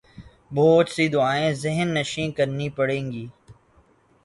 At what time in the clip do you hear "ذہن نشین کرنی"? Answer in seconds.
1.63-2.67